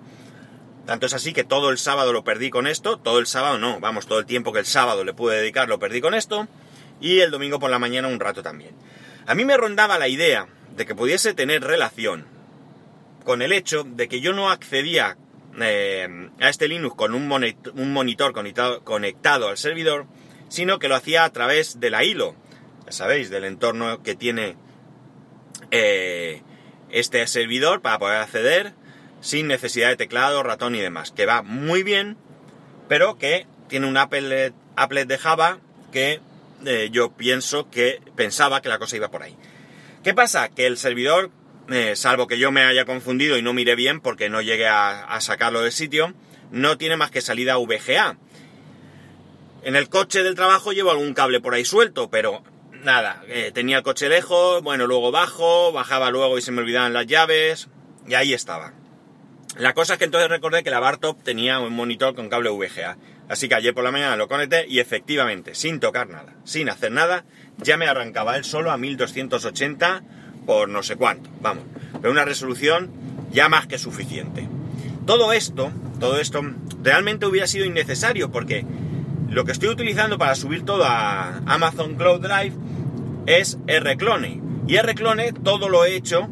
Tanto 0.87 1.07
es 1.07 1.15
así 1.15 1.33
que 1.33 1.45
todo 1.45 1.71
el 1.71 1.79
sábado 1.79 2.13
lo 2.13 2.25
perdí 2.25 2.49
con 2.49 2.67
esto, 2.67 2.99
todo 2.99 3.19
el 3.19 3.27
sábado 3.27 3.59
no, 3.59 3.81
vamos, 3.81 4.07
todo 4.07 4.21
el 4.21 4.27
tiempo 4.27 4.53
que 4.53 4.61
el 4.61 4.67
sábado 4.67 5.05
le 5.05 5.13
pude 5.13 5.37
dedicar 5.37 5.69
lo 5.69 5.79
perdí 5.79 6.01
con 6.01 6.15
esto, 6.15 6.49
y 7.01 7.21
el 7.21 7.31
domingo 7.31 7.59
por 7.59 7.71
la 7.71 7.79
mañana 7.79 8.09
un 8.09 8.21
rato 8.21 8.43
también. 8.43 8.75
A 9.27 9.35
mí 9.35 9.45
me 9.45 9.57
rondaba 9.57 9.99
la 9.99 10.09
idea 10.09 10.47
de 10.75 10.87
que 10.87 10.95
pudiese 10.95 11.35
tener 11.35 11.63
relación 11.63 12.25
con 13.25 13.43
el 13.43 13.53
hecho 13.53 13.83
de 13.85 14.09
que 14.09 14.21
yo 14.21 14.33
no 14.33 14.51
accedía 14.51 15.19
eh, 15.61 16.31
a 16.41 16.49
este 16.49 16.69
Linux 16.69 16.95
con 16.97 17.15
un, 17.15 17.29
monitor 17.29 18.33
conectado, 18.33 19.49
al 19.49 19.59
servidor, 19.59 20.07
sino 20.49 20.79
que 20.79 20.89
lo 20.89 20.97
hacía 20.97 21.25
a 21.25 21.33
través 21.33 21.81
de 21.81 21.91
la 21.91 22.05
hilo, 22.05 22.35
ya 22.85 22.93
sabéis, 22.93 23.31
del 23.31 23.45
entorno 23.45 24.03
que 24.03 24.15
tiene 24.15 24.57
eh, 25.71 26.43
este 26.91 27.27
servidor 27.27 27.83
para 27.83 27.99
poder 27.99 28.19
acceder 28.19 28.75
sin 29.21 29.49
necesidad 29.49 29.89
de 29.89 29.97
teclado, 29.97 30.43
ratón 30.43 30.75
y 30.75 30.81
demás, 30.81 31.11
que 31.11 31.27
va 31.27 31.43
muy 31.43 31.83
bien, 31.83 32.17
pero 32.89 33.19
que 33.19 33.47
tiene 33.69 33.87
un 33.87 33.97
applet, 33.97 34.53
de 35.09 35.19
Java 35.19 35.59
que 35.93 36.21
eh, 36.65 36.89
yo 36.93 37.13
pienso 37.13 37.69
que 37.71 38.01
pensaba 38.15 38.63
que 38.63 38.69
la 38.69 38.79
cosa 38.79 38.97
iba 38.97 39.11
por 39.11 39.23
ahí. 39.23 39.37
¿Qué 40.05 40.15
pasa? 40.15 40.49
Que 40.49 40.67
el 40.67 40.79
servidor, 40.79 41.31
eh, 41.71 41.97
salvo 41.97 42.27
que 42.27 42.39
yo 42.39 42.53
me 42.53 42.63
haya 42.63 42.85
confundido 42.85 43.37
y 43.37 43.43
no 43.43 43.53
mire 43.53 43.75
bien 43.75 44.01
porque 44.01 44.29
no 44.29 44.41
llegué 44.41 44.69
a, 44.69 45.19
sacarlo 45.21 45.63
del 45.63 45.73
sitio, 45.73 46.15
no 46.51 46.79
tiene 46.79 46.97
más 46.97 47.11
que 47.11 47.21
salida 47.21 47.57
VGA. 47.57 48.19
En 49.63 49.75
el 49.75 49.89
coche 49.89 50.23
del 50.23 50.37
trabajo 50.37 50.73
llevo 50.73 50.91
algún 50.91 51.15
cable 51.15 51.41
por 51.41 51.55
ahí 51.55 51.65
suelto, 51.65 52.09
pero 52.09 52.45
nada, 52.85 53.23
eh, 53.27 53.51
tenía 53.53 53.79
el 53.79 53.83
coche 53.83 54.09
lejos, 54.09 54.63
bueno, 54.63 54.87
luego 54.87 55.11
bajo, 55.11 55.73
bajaba 55.73 56.11
luego 56.11 56.39
y 56.39 56.43
se 56.43 56.53
me 56.53 56.61
olvidaban 56.61 56.93
las 56.93 57.07
llaves, 57.07 57.69
y 58.07 58.15
ahí 58.15 58.33
estaba. 58.33 58.75
La 59.59 59.73
cosa 59.73 59.95
es 59.95 59.99
que 59.99 60.05
entonces 60.05 60.29
recordé 60.29 60.63
que 60.63 60.71
la 60.71 60.81
Bartop 60.81 61.23
tenía 61.23 61.59
un 61.59 61.73
monitor 61.73 62.15
con 62.15 62.29
cable 62.29 62.51
VGA. 62.51 62.99
Así 63.29 63.49
que 63.49 63.57
ayer 63.57 63.75
por 63.75 63.83
la 63.83 63.91
mañana 63.91 64.17
lo 64.17 64.29
conecté 64.29 64.67
y 64.69 64.79
efectivamente, 64.79 65.55
sin 65.55 65.81
tocar 65.81 66.09
nada, 66.09 66.35
sin 66.45 66.69
hacer 66.69 66.93
nada, 66.93 67.25
ya 67.57 67.77
me 67.77 67.89
arrancaba 67.89 68.37
él 68.37 68.45
solo 68.45 68.71
a 68.71 68.77
1280 68.77 70.05
por 70.47 70.69
no 70.69 70.83
sé 70.83 70.97
cuánto, 70.97 71.29
vamos. 71.43 71.65
Pero 72.01 72.13
una 72.13 72.25
resolución 72.25 72.91
ya 73.33 73.49
más 73.49 73.67
que 73.67 73.79
suficiente. 73.79 74.49
Todo 75.05 75.33
esto, 75.33 75.71
todo 76.01 76.19
esto 76.19 76.41
realmente 76.83 77.27
hubiera 77.27 77.47
sido 77.47 77.65
innecesario 77.65 78.31
porque 78.31 78.65
lo 79.29 79.45
que 79.45 79.53
estoy 79.53 79.69
utilizando 79.69 80.19
para 80.19 80.35
subir 80.35 80.65
todo 80.65 80.85
a 80.85 81.39
Amazon 81.47 81.97
Cloud 81.97 82.21
Drive 82.21 82.55
es 83.27 83.59
Rclone. 83.67 84.41
Y 84.67 84.79
Rclone 84.79 85.33
todo 85.33 85.69
lo 85.69 85.85
he 85.85 85.95
hecho 85.95 86.29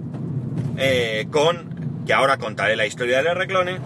eh, 0.76 1.26
con, 1.30 2.04
que 2.06 2.12
ahora 2.12 2.38
contaré 2.38 2.76
la 2.76 2.86
historia 2.86 3.22
del 3.22 3.34
Rclone, 3.36 3.78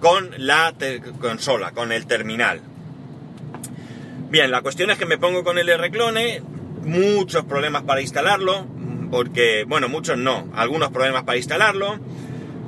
con 0.00 0.30
la 0.38 0.74
consola, 1.20 1.72
con 1.72 1.92
el 1.92 2.06
terminal. 2.06 2.60
Bien, 4.30 4.50
la 4.50 4.60
cuestión 4.60 4.90
es 4.90 4.98
que 4.98 5.06
me 5.06 5.18
pongo 5.18 5.44
con 5.44 5.58
el 5.58 5.68
Rclone, 5.78 6.42
muchos 6.82 7.44
problemas 7.44 7.82
para 7.82 8.00
instalarlo, 8.00 8.66
porque, 9.10 9.64
bueno, 9.66 9.88
muchos 9.88 10.18
no, 10.18 10.48
algunos 10.54 10.90
problemas 10.90 11.24
para 11.24 11.38
instalarlo, 11.38 11.98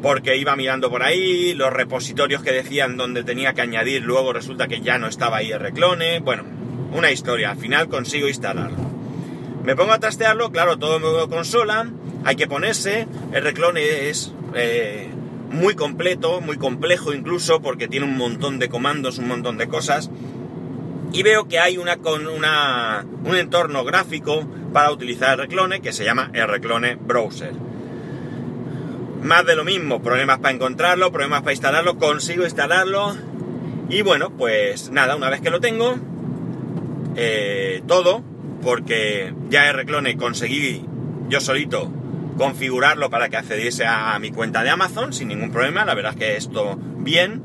porque 0.03 0.37
iba 0.37 0.55
mirando 0.57 0.91
por 0.91 1.03
ahí, 1.03 1.55
los 1.55 1.73
repositorios 1.73 2.43
que 2.43 2.53
decían 2.53 2.97
donde 2.97 3.25
tenía 3.25 3.53
que 3.55 3.63
añadir, 3.63 4.03
luego 4.03 4.33
resulta 4.33 4.69
que 4.69 4.81
ya 4.81 4.99
no 4.99 5.09
estaba 5.09 5.39
ahí 5.39 5.51
el 5.51 5.61
reclone, 5.61 6.21
bueno, 6.21 6.45
una 6.93 7.11
historia, 7.11 7.51
al 7.51 7.59
final 7.59 7.89
consigo 7.89 8.29
instalarlo. 8.29 8.77
Me 9.65 9.77
pongo 9.77 9.93
a 9.93 9.99
trastearlo, 9.99 10.51
claro, 10.51 10.79
todo 10.79 10.97
en 10.97 11.03
modo 11.03 11.29
consola, 11.29 11.91
hay 12.25 12.37
que 12.37 12.47
ponerse, 12.47 13.07
el 13.33 13.43
reclone 13.43 14.09
es 14.09 14.33
eh, 14.55 15.09
muy 15.51 15.75
completo, 15.75 16.41
muy 16.41 16.57
complejo 16.57 17.13
incluso, 17.13 17.61
porque 17.61 17.89
tiene 17.89 18.07
un 18.07 18.17
montón 18.17 18.59
de 18.59 18.69
comandos, 18.69 19.19
un 19.19 19.29
montón 19.29 19.59
de 19.59 19.69
cosas, 19.69 20.11
y 21.13 21.23
veo 21.23 21.49
que 21.49 21.59
hay 21.59 21.79
una, 21.79 21.97
con 21.99 22.27
una, 22.27 23.05
un 23.25 23.37
entorno 23.37 23.85
gráfico 23.85 24.47
para 24.73 24.91
utilizar 24.91 25.39
reclone 25.39 25.81
que 25.81 25.93
se 25.93 26.05
llama 26.05 26.31
el 26.35 26.49
reclone 26.49 26.97
browser. 26.97 27.53
Más 29.23 29.45
de 29.47 29.57
lo 29.57 29.65
mismo, 29.65 30.03
problemas 30.03 30.39
para 30.39 30.55
encontrarlo, 30.55 31.11
problemas 31.11 31.41
para 31.41 31.53
instalarlo, 31.53 31.99
consigo 31.99 32.45
instalarlo. 32.45 33.17
Y 33.89 34.03
bueno, 34.03 34.31
pues 34.31 34.91
nada, 34.91 35.17
una 35.17 35.31
vez 35.31 35.41
que 35.41 35.51
lo 35.51 35.61
tengo, 35.61 35.97
eh, 37.17 37.83
todo, 37.87 38.23
porque 38.63 39.33
ya 39.49 39.73
Reclone 39.73 40.17
conseguí 40.17 40.85
yo 41.29 41.41
solito 41.41 41.91
configurarlo 42.37 43.11
para 43.11 43.29
que 43.29 43.37
accediese 43.37 43.85
a, 43.87 44.17
mi 44.21 44.31
cuenta 44.31 44.63
de 44.63 44.71
Amazon 44.71 45.13
sin 45.13 45.29
ningún 45.29 45.51
problema, 45.51 45.85
la 45.85 45.95
verdad 45.95 46.13
es 46.13 46.19
que 46.19 46.37
esto 46.37 46.79
bien. 46.99 47.43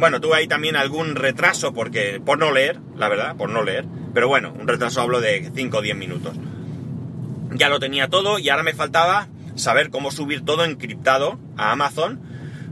Bueno, 0.00 0.18
tuve 0.18 0.36
ahí 0.36 0.48
también 0.48 0.76
algún 0.76 1.14
retraso 1.14 1.74
porque 1.74 2.22
por 2.24 2.38
no 2.38 2.52
leer, 2.52 2.80
la 2.96 3.10
verdad, 3.10 3.36
por 3.36 3.50
no 3.50 3.62
leer, 3.62 3.84
pero 4.14 4.28
bueno, 4.28 4.50
un 4.58 4.66
retraso 4.66 5.02
hablo 5.02 5.20
de 5.20 5.52
5 5.54 5.76
o 5.76 5.82
10 5.82 5.94
minutos. 5.94 6.34
Ya 7.52 7.68
lo 7.68 7.78
tenía 7.80 8.08
todo 8.08 8.38
y 8.38 8.48
ahora 8.48 8.62
me 8.62 8.72
faltaba 8.72 9.28
saber 9.56 9.90
cómo 9.90 10.10
subir 10.10 10.42
todo 10.42 10.64
encriptado 10.64 11.38
a 11.58 11.72
Amazon, 11.72 12.18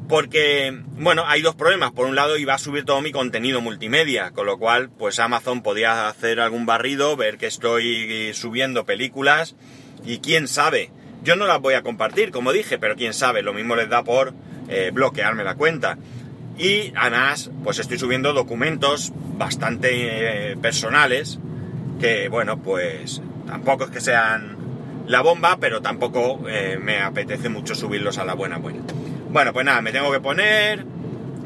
porque, 0.09 0.75
bueno, 0.93 1.25
hay 1.27 1.43
dos 1.43 1.55
problemas. 1.55 1.93
Por 1.93 2.07
un 2.07 2.17
lado, 2.17 2.39
iba 2.39 2.55
a 2.55 2.59
subir 2.59 2.87
todo 2.87 3.03
mi 3.03 3.13
contenido 3.13 3.61
multimedia, 3.61 4.31
con 4.31 4.47
lo 4.47 4.57
cual, 4.57 4.89
pues 4.89 5.19
Amazon 5.19 5.63
podía 5.63 6.09
hacer 6.09 6.41
algún 6.41 6.65
barrido, 6.65 7.15
ver 7.15 7.37
que 7.37 7.47
estoy 7.47 8.33
subiendo 8.33 8.87
películas, 8.87 9.55
y 10.03 10.21
quién 10.21 10.49
sabe. 10.49 10.93
Yo 11.25 11.37
no 11.37 11.47
las 11.47 11.61
voy 11.61 11.75
a 11.75 11.83
compartir, 11.83 12.31
como 12.31 12.55
dije, 12.55 12.79
pero 12.79 12.97
quién 12.97 13.13
sabe, 13.13 13.43
lo 13.43 13.53
mismo 13.53 13.77
les 13.77 13.91
da 13.91 14.03
por 14.03 14.33
eh, 14.71 14.91
bloquearme 14.95 15.45
la 15.45 15.57
cuenta. 15.57 15.99
Y 16.59 16.93
además, 16.97 17.51
pues 17.63 17.79
estoy 17.79 17.99
subiendo 17.99 18.33
documentos 18.33 19.13
bastante 19.37 20.51
eh, 20.51 20.57
personales, 20.57 21.39
que, 22.01 22.29
bueno, 22.29 22.59
pues 22.59 23.23
tampoco 23.47 23.85
es 23.85 23.91
que 23.91 24.01
sean 24.01 24.57
la 25.07 25.23
bomba, 25.23 25.59
pero 25.61 25.81
tampoco 25.81 26.41
eh, 26.49 26.79
me 26.81 27.01
apetece 27.01 27.49
mucho 27.49 27.75
subirlos 27.75 28.19
a 28.19 28.25
la 28.25 28.35
buena 28.35 28.59
buena. 28.59 28.81
Bueno, 29.31 29.53
pues 29.53 29.65
nada, 29.65 29.81
me 29.83 29.93
tengo 29.93 30.11
que 30.11 30.21
poner, 30.21 30.85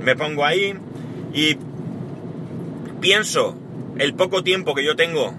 me 0.01 0.17
pongo 0.17 0.45
ahí 0.45 0.75
y 1.35 1.59
pienso 3.01 3.57
el 3.99 4.15
poco 4.15 4.43
tiempo 4.43 4.75
que 4.75 4.85
yo 4.85 4.97
tengo 4.97 5.35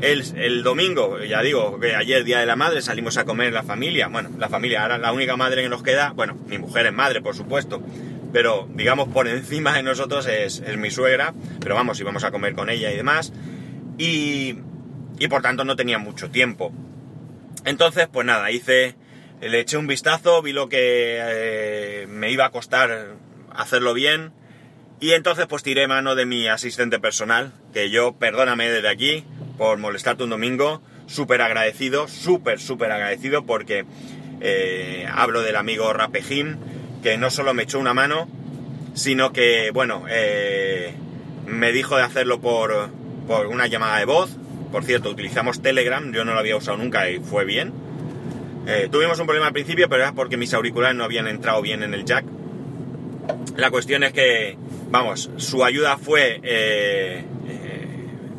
el, 0.00 0.62
domingo, 0.62 1.18
ya 1.22 1.40
digo 1.42 1.78
que 1.80 1.94
ayer 1.94 2.24
día 2.24 2.40
de 2.40 2.46
la 2.46 2.56
madre 2.56 2.82
salimos 2.82 3.16
a 3.16 3.24
comer 3.24 3.52
la 3.52 3.62
familia, 3.62 4.08
bueno, 4.08 4.30
la 4.38 4.48
familia, 4.48 4.82
ahora 4.82 4.98
la 4.98 5.12
única 5.12 5.36
madre 5.36 5.62
que 5.62 5.68
nos 5.68 5.82
queda, 5.82 6.12
bueno, 6.14 6.36
mi 6.46 6.58
mujer 6.58 6.86
es 6.86 6.92
madre, 6.92 7.22
por 7.22 7.34
supuesto, 7.34 7.82
pero 8.34 8.68
digamos 8.74 9.08
por 9.10 9.28
encima 9.28 9.74
de 9.74 9.84
nosotros 9.84 10.26
es, 10.26 10.58
es 10.58 10.76
mi 10.76 10.90
suegra, 10.90 11.32
pero 11.60 11.76
vamos, 11.76 12.00
íbamos 12.00 12.24
a 12.24 12.32
comer 12.32 12.54
con 12.54 12.68
ella 12.68 12.90
y 12.90 12.96
demás, 12.96 13.32
y, 13.96 14.56
y 15.20 15.28
por 15.28 15.40
tanto 15.40 15.64
no 15.64 15.76
tenía 15.76 15.98
mucho 15.98 16.30
tiempo. 16.30 16.72
Entonces, 17.64 18.08
pues 18.12 18.26
nada, 18.26 18.50
hice, 18.50 18.96
le 19.40 19.60
eché 19.60 19.76
un 19.76 19.86
vistazo, 19.86 20.42
vi 20.42 20.52
lo 20.52 20.68
que 20.68 21.18
eh, 21.20 22.06
me 22.08 22.32
iba 22.32 22.44
a 22.44 22.50
costar 22.50 23.14
hacerlo 23.54 23.94
bien 23.94 24.32
y 24.98 25.12
entonces 25.12 25.46
pues 25.46 25.62
tiré 25.62 25.86
mano 25.86 26.16
de 26.16 26.26
mi 26.26 26.48
asistente 26.48 26.98
personal, 26.98 27.52
que 27.72 27.88
yo, 27.88 28.16
perdóname 28.16 28.68
desde 28.68 28.88
aquí 28.88 29.24
por 29.58 29.78
molestarte 29.78 30.24
un 30.24 30.30
domingo, 30.30 30.82
súper 31.06 31.40
agradecido, 31.40 32.08
súper, 32.08 32.58
súper 32.58 32.90
agradecido 32.90 33.46
porque 33.46 33.84
eh, 34.40 35.06
hablo 35.14 35.42
del 35.42 35.54
amigo 35.54 35.92
Rapejín, 35.92 36.58
que 37.04 37.18
no 37.18 37.30
solo 37.30 37.52
me 37.52 37.64
echó 37.64 37.78
una 37.78 37.92
mano, 37.92 38.26
sino 38.94 39.30
que, 39.30 39.70
bueno, 39.72 40.04
eh, 40.08 40.94
me 41.46 41.70
dijo 41.70 41.98
de 41.98 42.02
hacerlo 42.02 42.40
por, 42.40 42.88
por 43.28 43.46
una 43.48 43.66
llamada 43.66 43.98
de 43.98 44.06
voz, 44.06 44.30
por 44.72 44.84
cierto, 44.84 45.10
utilizamos 45.10 45.60
Telegram, 45.60 46.14
yo 46.14 46.24
no 46.24 46.32
lo 46.32 46.38
había 46.38 46.56
usado 46.56 46.78
nunca 46.78 47.10
y 47.10 47.20
fue 47.20 47.44
bien. 47.44 47.74
Eh, 48.66 48.88
tuvimos 48.90 49.20
un 49.20 49.26
problema 49.26 49.48
al 49.48 49.52
principio, 49.52 49.86
pero 49.86 50.02
era 50.02 50.14
porque 50.14 50.38
mis 50.38 50.54
auriculares 50.54 50.96
no 50.96 51.04
habían 51.04 51.26
entrado 51.26 51.60
bien 51.60 51.82
en 51.82 51.92
el 51.92 52.06
jack. 52.06 52.24
La 53.56 53.70
cuestión 53.70 54.02
es 54.02 54.14
que, 54.14 54.56
vamos, 54.90 55.30
su 55.36 55.62
ayuda 55.62 55.98
fue 55.98 56.40
eh, 56.42 57.22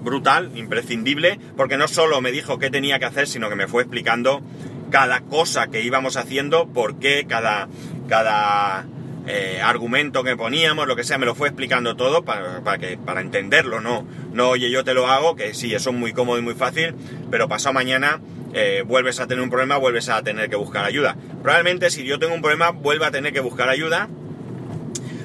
brutal, 0.02 0.50
imprescindible, 0.56 1.40
porque 1.56 1.78
no 1.78 1.88
solo 1.88 2.20
me 2.20 2.32
dijo 2.32 2.58
qué 2.58 2.72
tenía 2.72 2.98
que 2.98 3.06
hacer, 3.06 3.28
sino 3.28 3.48
que 3.48 3.56
me 3.56 3.68
fue 3.68 3.84
explicando 3.84 4.42
cada 4.90 5.22
cosa 5.22 5.68
que 5.68 5.82
íbamos 5.84 6.18
haciendo, 6.18 6.68
por 6.68 6.98
qué, 7.00 7.26
cada, 7.28 7.68
cada 8.08 8.86
eh, 9.28 9.60
argumento 9.64 10.24
que 10.24 10.36
poníamos, 10.36 10.88
lo 10.88 10.96
que 10.96 11.04
sea, 11.04 11.18
me 11.18 11.26
lo 11.26 11.36
fue 11.36 11.48
explicando 11.48 11.96
todo 11.96 12.24
para, 12.24 12.78
que, 12.78 12.98
para 12.98 13.22
entenderlo, 13.22 13.82
no, 13.82 14.06
no, 14.34 14.50
oye, 14.50 14.70
yo 14.70 14.84
te 14.84 14.94
lo 14.94 15.08
hago, 15.08 15.36
que 15.36 15.54
sí, 15.54 15.74
eso 15.74 15.90
es 15.90 15.96
muy 15.96 16.14
cómodo 16.14 16.38
y 16.38 16.42
muy 16.42 16.54
fácil, 16.54 16.94
pero 17.32 17.48
pasado 17.48 17.74
mañana 17.74 18.22
eh, 18.54 18.84
vuelves 18.86 19.20
a 19.20 19.28
tener 19.28 19.44
un 19.44 19.50
problema, 19.50 19.78
vuelves 19.78 20.10
a 20.10 20.22
tener 20.22 20.50
que 20.50 20.56
buscar 20.56 20.86
ayuda. 20.86 21.16
Probablemente 21.42 21.90
si 21.90 22.06
yo 22.06 22.20
tengo 22.20 22.36
un 22.36 22.42
problema, 22.42 22.70
vuelva 22.70 23.08
a 23.08 23.12
tener 23.12 23.34
que 23.34 23.40
buscar 23.40 23.70
ayuda, 23.70 24.10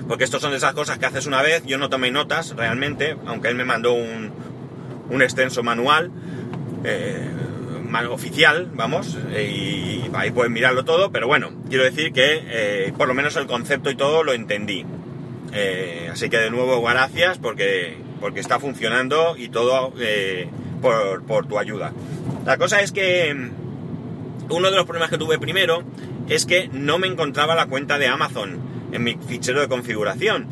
porque 0.08 0.24
estos 0.24 0.40
son 0.40 0.50
de 0.50 0.56
esas 0.56 0.72
cosas 0.72 0.98
que 0.98 1.06
haces 1.06 1.26
una 1.26 1.42
vez, 1.42 1.62
yo 1.66 1.78
no 1.78 1.88
tomé 1.90 2.10
notas 2.10 2.56
realmente, 2.56 3.16
aunque 3.26 3.48
él 3.48 3.54
me 3.54 3.64
mandó 3.64 3.92
un, 3.92 4.32
un 5.10 5.22
extenso 5.22 5.62
manual. 5.62 6.10
Eh, 6.84 7.28
oficial, 8.10 8.70
vamos, 8.74 9.18
y 9.36 10.02
ahí 10.14 10.30
pueden 10.30 10.52
mirarlo 10.52 10.84
todo, 10.84 11.10
pero 11.10 11.26
bueno, 11.26 11.50
quiero 11.68 11.84
decir 11.84 12.12
que 12.12 12.42
eh, 12.46 12.92
por 12.96 13.08
lo 13.08 13.14
menos 13.14 13.36
el 13.36 13.46
concepto 13.46 13.90
y 13.90 13.96
todo 13.96 14.22
lo 14.22 14.32
entendí. 14.32 14.84
Eh, 15.52 16.08
así 16.12 16.30
que 16.30 16.38
de 16.38 16.50
nuevo 16.50 16.80
gracias 16.82 17.38
porque, 17.38 17.96
porque 18.20 18.40
está 18.40 18.60
funcionando 18.60 19.36
y 19.36 19.48
todo 19.48 19.92
eh, 19.98 20.48
por, 20.80 21.24
por, 21.24 21.46
tu 21.46 21.58
ayuda. 21.58 21.92
La 22.46 22.56
cosa 22.56 22.80
es 22.80 22.92
que 22.92 23.34
mm, 23.34 24.52
uno 24.52 24.70
de 24.70 24.76
los 24.76 24.84
problemas 24.84 25.10
que 25.10 25.18
tuve 25.18 25.38
primero 25.38 25.82
es 26.28 26.46
que 26.46 26.68
no 26.72 26.98
me 26.98 27.08
encontraba 27.08 27.54
la 27.54 27.66
cuenta 27.66 27.98
de 27.98 28.06
Amazon 28.06 28.60
en 28.92 29.02
mi 29.02 29.16
fichero 29.26 29.60
de 29.60 29.68
configuración. 29.68 30.46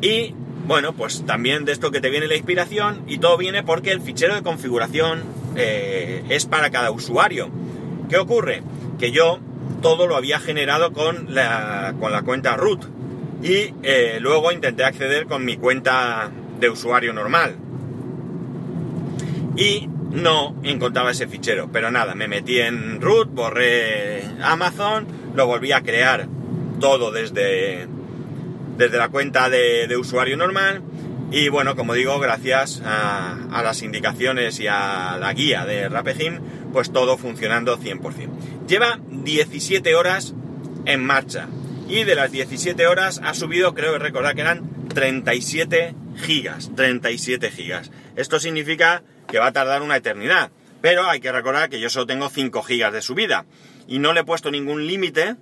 Y 0.00 0.34
bueno, 0.66 0.94
pues 0.94 1.26
también 1.26 1.66
de 1.66 1.72
esto 1.72 1.90
que 1.90 2.00
te 2.00 2.08
viene 2.08 2.26
la 2.26 2.36
inspiración 2.36 3.02
y 3.06 3.18
todo 3.18 3.36
viene 3.36 3.62
porque 3.62 3.90
el 3.90 4.00
fichero 4.00 4.34
de 4.34 4.42
configuración 4.42 5.22
eh, 5.56 6.24
es 6.28 6.46
para 6.46 6.70
cada 6.70 6.90
usuario. 6.90 7.50
¿Qué 8.08 8.18
ocurre? 8.18 8.62
Que 8.98 9.10
yo 9.10 9.38
todo 9.82 10.06
lo 10.06 10.16
había 10.16 10.40
generado 10.40 10.92
con 10.92 11.34
la, 11.34 11.94
con 11.98 12.12
la 12.12 12.22
cuenta 12.22 12.56
root 12.56 12.84
y 13.42 13.74
eh, 13.82 14.18
luego 14.20 14.52
intenté 14.52 14.84
acceder 14.84 15.26
con 15.26 15.44
mi 15.44 15.56
cuenta 15.56 16.30
de 16.58 16.70
usuario 16.70 17.12
normal. 17.12 17.56
Y 19.56 19.88
no 20.10 20.56
encontraba 20.62 21.10
ese 21.10 21.26
fichero, 21.26 21.68
pero 21.72 21.90
nada, 21.90 22.14
me 22.14 22.28
metí 22.28 22.58
en 22.58 23.00
root, 23.00 23.28
borré 23.30 24.22
Amazon, 24.42 25.06
lo 25.34 25.46
volví 25.46 25.72
a 25.72 25.82
crear 25.82 26.28
todo 26.80 27.12
desde, 27.12 27.86
desde 28.76 28.96
la 28.96 29.08
cuenta 29.08 29.50
de, 29.50 29.94
usuario 29.96 30.36
normal. 30.36 30.82
Y 31.36 31.48
bueno, 31.48 31.74
como 31.74 31.94
digo, 31.94 32.20
gracias 32.20 32.80
a, 32.84 33.60
las 33.64 33.82
indicaciones 33.82 34.60
y 34.60 34.68
a 34.68 35.16
la 35.18 35.32
guía 35.32 35.66
de 35.66 35.88
Rapejim, 35.88 36.38
pues 36.72 36.92
todo 36.92 37.18
funcionando 37.18 37.76
100%. 37.76 38.68
Lleva 38.68 39.00
17 39.10 39.96
horas 39.96 40.32
en 40.84 41.04
marcha. 41.04 41.48
Y 41.88 42.04
de 42.04 42.14
las 42.14 42.30
17 42.30 42.86
horas 42.86 43.20
ha 43.24 43.34
subido, 43.34 43.74
creo 43.74 43.94
que 43.94 43.98
recordar 43.98 44.36
que 44.36 44.42
eran 44.42 44.88
37 44.90 45.96
gigas. 46.18 46.70
37 46.76 47.50
gigas. 47.50 47.90
Esto 48.14 48.38
significa 48.38 49.02
que 49.26 49.40
va 49.40 49.48
a 49.48 49.52
tardar 49.52 49.82
una 49.82 49.96
eternidad. 49.96 50.52
Pero 50.82 51.04
hay 51.10 51.18
que 51.18 51.32
recordar 51.32 51.68
que 51.68 51.80
yo 51.80 51.90
solo 51.90 52.06
tengo 52.06 52.30
5 52.30 52.62
gigas 52.62 52.92
de 52.92 53.02
subida. 53.02 53.44
Y 53.88 53.98
no 53.98 54.12
le 54.12 54.20
he 54.20 54.24
puesto 54.24 54.52
ningún 54.52 54.86
límite. 54.86 55.34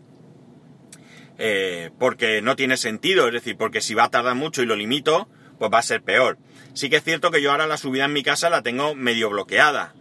Eh, 1.37 1.90
porque 1.99 2.40
no 2.40 2.56
tiene 2.56 2.78
sentido. 2.78 3.26
Es 3.26 3.34
decir, 3.34 3.58
porque 3.58 3.82
si 3.82 3.92
va 3.92 4.04
a 4.04 4.11
tardar 4.11 4.37
mucho 4.37 4.62
y 4.62 4.66
lo 4.66 4.75
limito, 4.75 5.28
pues 5.62 5.73
va 5.73 5.78
a 5.78 5.83
ser 5.83 6.02
peor. 6.02 6.38
Sí 6.75 6.90
que 6.90 6.97
es 6.97 7.04
cierto 7.04 7.31
que 7.31 7.40
yo 7.40 7.52
ahora 7.52 7.69
la 7.69 7.76
subida 7.76 8.07
en 8.07 8.12
mi 8.12 8.25
casa 8.25 8.50
la 8.50 8.62
tengo 8.62 8.97
medio 8.97 9.31
bloqueada. 9.31 9.95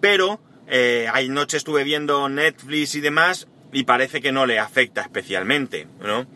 Pero 0.00 0.40
eh, 0.68 1.08
hay 1.12 1.28
noches 1.28 1.58
estuve 1.58 1.82
viendo 1.82 2.28
Netflix 2.28 2.94
y 2.94 3.00
demás 3.00 3.48
y 3.72 3.82
parece 3.82 4.20
que 4.20 4.30
no 4.30 4.46
le 4.46 4.60
afecta 4.60 5.00
especialmente, 5.00 5.88
¿no? 5.98 6.28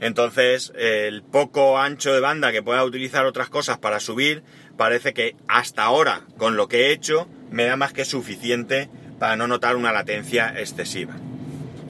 Entonces, 0.00 0.72
el 0.74 1.22
poco 1.22 1.78
ancho 1.78 2.14
de 2.14 2.20
banda 2.20 2.50
que 2.50 2.62
pueda 2.62 2.82
utilizar 2.82 3.26
otras 3.26 3.50
cosas 3.50 3.76
para 3.76 4.00
subir, 4.00 4.42
parece 4.78 5.12
que 5.12 5.36
hasta 5.46 5.82
ahora, 5.82 6.22
con 6.38 6.56
lo 6.56 6.66
que 6.66 6.86
he 6.86 6.92
hecho, 6.92 7.28
me 7.50 7.66
da 7.66 7.76
más 7.76 7.92
que 7.92 8.06
suficiente 8.06 8.88
para 9.18 9.36
no 9.36 9.48
notar 9.48 9.76
una 9.76 9.92
latencia 9.92 10.54
excesiva. 10.56 11.14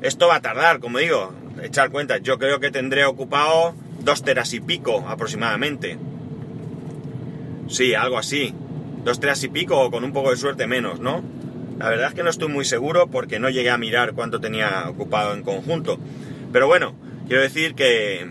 Esto 0.03 0.27
va 0.27 0.37
a 0.37 0.43
tardar, 0.43 0.81
como 0.81 0.99
digo, 0.99 1.33
echar 1.63 1.93
cuenta, 1.93 2.19
yo 2.19 2.41
creo 2.41 2.59
que 2.59 2.73
tendré 2.73 3.05
ocupado 3.05 3.77
dos 4.01 4.23
teras 4.23 4.53
y 4.55 4.61
pico 4.61 5.05
aproximadamente. 5.09 5.99
Sí, 7.69 7.95
algo 7.95 8.19
así. 8.19 8.55
Dos 9.05 9.21
teras 9.21 9.43
y 9.45 9.49
pico 9.49 9.79
o 9.81 9.91
con 9.91 10.05
un 10.05 10.13
poco 10.13 10.31
de 10.31 10.37
suerte 10.37 10.67
menos, 10.67 11.01
¿no? 11.01 11.23
La 11.79 11.91
verdad 11.91 12.09
es 12.09 12.15
que 12.15 12.23
no 12.23 12.31
estoy 12.31 12.49
muy 12.49 12.65
seguro 12.65 13.07
porque 13.09 13.39
no 13.39 13.51
llegué 13.51 13.71
a 13.71 13.79
mirar 13.79 14.15
cuánto 14.15 14.41
tenía 14.41 14.87
ocupado 14.89 15.35
en 15.35 15.43
conjunto. 15.43 15.99
Pero 16.53 16.67
bueno, 16.67 16.95
quiero 17.29 17.43
decir 17.43 17.75
que, 17.75 18.29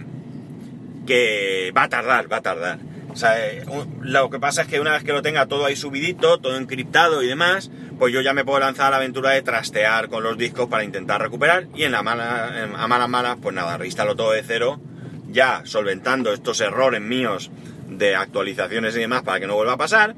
que 1.05 1.71
va 1.75 1.83
a 1.83 1.89
tardar, 1.89 2.31
va 2.31 2.37
a 2.37 2.41
tardar. 2.41 2.79
O 3.09 3.15
sea, 3.15 3.47
eh, 3.47 3.63
lo 4.01 4.29
que 4.29 4.39
pasa 4.39 4.63
es 4.63 4.67
que 4.67 4.79
una 4.79 4.91
vez 4.91 5.03
que 5.03 5.13
lo 5.13 5.21
tenga 5.21 5.47
todo 5.47 5.65
ahí 5.65 5.75
subidito, 5.75 6.39
todo 6.39 6.57
encriptado 6.57 7.23
y 7.23 7.27
demás, 7.27 7.71
pues 7.97 8.13
yo 8.13 8.21
ya 8.21 8.33
me 8.33 8.45
puedo 8.45 8.59
lanzar 8.59 8.87
a 8.87 8.89
la 8.91 8.97
aventura 8.97 9.31
de 9.31 9.41
trastear 9.41 10.09
con 10.09 10.23
los 10.23 10.37
discos 10.37 10.67
para 10.67 10.83
intentar 10.83 11.21
recuperar 11.21 11.67
y 11.73 11.83
en 11.83 11.93
la 11.93 12.03
mala, 12.03 12.69
a 12.77 12.87
malas 12.87 13.09
malas, 13.09 13.37
pues 13.41 13.55
nada, 13.55 13.77
reinstalo 13.77 14.15
todo 14.15 14.33
de 14.33 14.43
cero, 14.43 14.79
ya 15.37 15.61
solventando 15.65 16.33
estos 16.33 16.59
errores 16.61 16.99
míos 16.99 17.51
de 17.87 18.15
actualizaciones 18.15 18.95
y 18.95 19.01
demás 19.01 19.21
para 19.21 19.39
que 19.39 19.45
no 19.45 19.53
vuelva 19.53 19.73
a 19.73 19.77
pasar. 19.77 20.15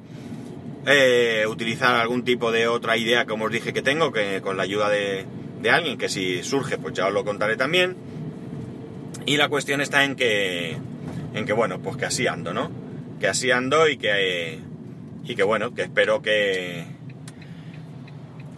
Eh, 0.85 1.43
utilizar 1.45 1.93
algún 1.95 2.23
tipo 2.23 2.53
de 2.53 2.69
otra 2.69 2.95
idea, 2.95 3.25
como 3.25 3.45
os 3.45 3.51
dije 3.51 3.73
que 3.73 3.81
tengo, 3.81 4.13
que 4.13 4.39
con 4.41 4.55
la 4.55 4.63
ayuda 4.63 4.87
de, 4.87 5.25
de 5.61 5.69
alguien, 5.69 5.97
que 5.97 6.07
si 6.07 6.41
surge, 6.41 6.77
pues 6.77 6.93
ya 6.93 7.07
os 7.07 7.13
lo 7.13 7.25
contaré 7.25 7.57
también. 7.57 7.97
Y 9.25 9.35
la 9.35 9.49
cuestión 9.49 9.81
está 9.81 10.05
en 10.05 10.15
que, 10.15 10.77
en 11.33 11.45
que 11.45 11.51
bueno, 11.51 11.81
pues 11.81 11.97
que 11.97 12.05
así 12.05 12.25
ando, 12.25 12.53
¿no? 12.53 12.71
Que 13.19 13.27
así 13.27 13.51
ando 13.51 13.89
y 13.89 13.97
que, 13.97 14.59
y 15.25 15.35
que 15.35 15.43
bueno, 15.43 15.75
que 15.75 15.81
espero 15.81 16.21
que, 16.21 16.85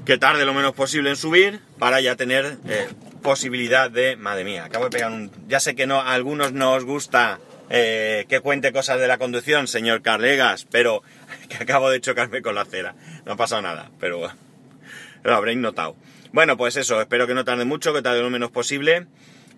que 0.06 0.20
tarde 0.20 0.46
lo 0.46 0.54
menos 0.54 0.74
posible 0.74 1.10
en 1.10 1.16
subir 1.16 1.60
para 1.80 2.02
ya 2.02 2.16
tener 2.16 2.60
eh, 2.68 2.88
posibilidad 3.22 3.90
de, 3.90 4.16
madre 4.16 4.44
mía, 4.44 4.66
acabo 4.66 4.86
de 4.86 4.92
pegar 4.92 5.12
un, 5.12 5.32
ya 5.48 5.60
sé 5.60 5.76
que 5.76 5.88
no, 5.88 6.02
a 6.02 6.14
algunos 6.14 6.54
no 6.54 6.74
os 6.74 6.84
gusta 6.84 7.40
eh, 7.70 8.26
que 8.28 8.42
cuente 8.42 8.74
cosas 8.74 9.00
de 9.00 9.08
la 9.08 9.18
conducción, 9.18 9.68
señor 9.68 10.02
Carlegas, 10.02 10.68
pero 10.70 11.04
que 11.50 11.58
acabo 11.58 11.90
de 11.90 12.02
chocarme 12.02 12.42
con 12.42 12.56
la 12.56 12.62
acera. 12.62 12.96
No 13.26 13.34
ha 13.34 13.38
pasado 13.38 13.62
nada, 13.62 13.92
pero 14.00 14.30
lo 15.24 15.36
habréis 15.36 15.58
notado. 15.58 15.96
Bueno, 16.34 16.58
pues 16.58 16.76
eso, 16.76 17.00
espero 17.00 17.28
que 17.28 17.34
no 17.34 17.46
tarde 17.46 17.66
mucho, 17.66 17.94
que 17.94 18.02
tarde 18.02 18.22
lo 18.22 18.30
menos 18.30 18.52
posible 18.52 19.08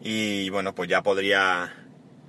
y 0.04 0.50
bueno, 0.50 0.76
pues 0.76 0.90
ya 0.90 1.02
podría 1.02 1.74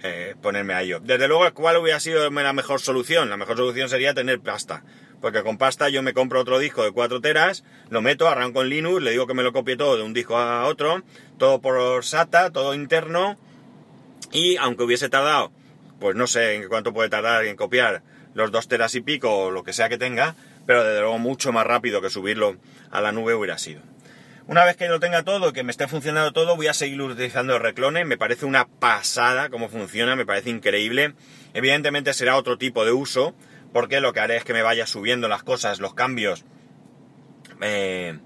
eh, 0.02 0.34
ponerme 0.40 0.74
a 0.74 0.82
ello. 0.82 1.00
Desde 1.00 1.28
luego, 1.28 1.52
¿cuál 1.54 1.76
hubiera 1.78 1.98
sido 1.98 2.30
la 2.30 2.52
mejor 2.52 2.80
solución? 2.80 3.30
La 3.30 3.36
mejor 3.36 3.56
solución 3.56 3.88
sería 3.88 4.14
tener 4.14 4.40
pasta. 4.40 4.84
Porque 5.24 5.42
con 5.42 5.56
pasta 5.56 5.88
yo 5.88 6.02
me 6.02 6.12
compro 6.12 6.38
otro 6.38 6.58
disco 6.58 6.84
de 6.84 6.92
4 6.92 7.22
teras, 7.22 7.64
lo 7.88 8.02
meto, 8.02 8.28
arranco 8.28 8.60
en 8.60 8.68
Linux, 8.68 9.02
le 9.02 9.12
digo 9.12 9.26
que 9.26 9.32
me 9.32 9.42
lo 9.42 9.54
copie 9.54 9.74
todo 9.74 9.96
de 9.96 10.02
un 10.02 10.12
disco 10.12 10.36
a 10.36 10.66
otro, 10.66 11.02
todo 11.38 11.62
por 11.62 12.04
SATA, 12.04 12.50
todo 12.50 12.74
interno, 12.74 13.38
y 14.32 14.58
aunque 14.58 14.82
hubiese 14.82 15.08
tardado, 15.08 15.50
pues 15.98 16.14
no 16.14 16.26
sé 16.26 16.56
en 16.56 16.68
cuánto 16.68 16.92
puede 16.92 17.08
tardar 17.08 17.46
en 17.46 17.56
copiar 17.56 18.02
los 18.34 18.52
2 18.52 18.68
teras 18.68 18.94
y 18.96 19.00
pico 19.00 19.34
o 19.34 19.50
lo 19.50 19.64
que 19.64 19.72
sea 19.72 19.88
que 19.88 19.96
tenga, 19.96 20.34
pero 20.66 20.84
desde 20.84 21.00
luego 21.00 21.18
mucho 21.18 21.52
más 21.52 21.66
rápido 21.66 22.02
que 22.02 22.10
subirlo 22.10 22.58
a 22.90 23.00
la 23.00 23.10
nube 23.10 23.32
hubiera 23.34 23.56
sido. 23.56 23.80
Una 24.46 24.66
vez 24.66 24.76
que 24.76 24.88
lo 24.88 25.00
tenga 25.00 25.22
todo, 25.22 25.54
que 25.54 25.62
me 25.62 25.70
esté 25.70 25.88
funcionando 25.88 26.34
todo, 26.34 26.54
voy 26.54 26.66
a 26.66 26.74
seguir 26.74 27.00
utilizando 27.00 27.58
reclone. 27.58 28.04
Me 28.04 28.18
parece 28.18 28.44
una 28.44 28.66
pasada 28.68 29.48
cómo 29.48 29.70
funciona, 29.70 30.16
me 30.16 30.26
parece 30.26 30.50
increíble. 30.50 31.14
Evidentemente 31.54 32.12
será 32.12 32.36
otro 32.36 32.58
tipo 32.58 32.84
de 32.84 32.92
uso, 32.92 33.34
porque 33.74 34.00
lo 34.00 34.12
que 34.12 34.20
haré 34.20 34.36
es 34.36 34.44
que 34.44 34.52
me 34.52 34.62
vaya 34.62 34.86
subiendo 34.86 35.26
las 35.26 35.42
cosas, 35.42 35.80
los 35.80 35.94
cambios. 35.94 36.44
Eh, 37.60 38.16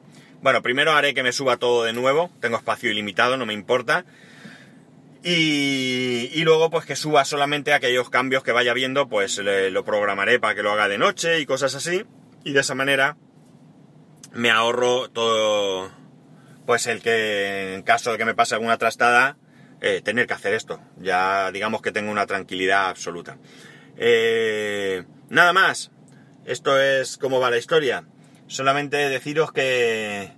bueno, 0.42 0.60
primero 0.60 0.92
haré 0.92 1.14
que 1.14 1.22
me 1.22 1.32
suba 1.32 1.56
todo 1.56 1.84
de 1.84 1.94
nuevo. 1.94 2.30
Tengo 2.40 2.58
espacio 2.58 2.90
ilimitado, 2.90 3.38
no 3.38 3.46
me 3.46 3.54
importa. 3.54 4.04
Y, 5.24 6.42
luego 6.44 6.68
pues 6.68 6.84
que 6.84 6.96
suba 6.96 7.24
solamente 7.24 7.72
aquellos 7.72 8.10
cambios 8.10 8.42
que 8.42 8.52
vaya 8.52 8.74
viendo, 8.74 9.08
pues 9.08 9.38
lo 9.38 9.84
programaré 9.86 10.38
para 10.38 10.54
que 10.54 10.62
lo 10.62 10.70
haga 10.70 10.86
de 10.86 10.98
noche 10.98 11.40
y 11.40 11.46
cosas 11.46 11.74
así. 11.74 12.04
Y 12.44 12.52
de 12.52 12.60
esa 12.60 12.74
manera 12.74 13.16
me 14.34 14.50
ahorro 14.50 15.08
todo, 15.08 15.90
pues 16.66 16.86
el 16.86 17.00
que 17.00 17.74
en 17.74 17.82
caso 17.84 18.12
de 18.12 18.18
que 18.18 18.26
me 18.26 18.34
pase 18.34 18.54
alguna 18.54 18.76
trastada, 18.76 19.38
eh, 19.80 20.02
tener 20.04 20.26
que 20.26 20.34
hacer 20.34 20.52
esto. 20.52 20.78
Ya 20.98 21.50
digamos 21.52 21.80
que 21.80 21.90
tengo 21.90 22.12
una 22.12 22.26
tranquilidad 22.26 22.90
absoluta. 22.90 23.38
Eh, 23.98 25.04
nada 25.28 25.52
más. 25.52 25.90
Esto 26.46 26.80
es 26.80 27.18
cómo 27.18 27.40
va 27.40 27.50
la 27.50 27.58
historia. 27.58 28.04
Solamente 28.46 28.96
deciros 28.96 29.52
que, 29.52 30.32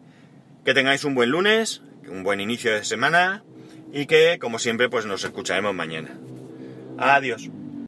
que 0.64 0.74
tengáis 0.74 1.04
un 1.04 1.14
buen 1.14 1.30
lunes, 1.30 1.82
un 2.08 2.24
buen 2.24 2.40
inicio 2.40 2.72
de 2.72 2.84
semana 2.84 3.44
y 3.92 4.06
que, 4.06 4.38
como 4.40 4.58
siempre, 4.58 4.88
pues 4.88 5.06
nos 5.06 5.22
escucharemos 5.22 5.74
mañana. 5.74 6.18
Adiós. 6.98 7.48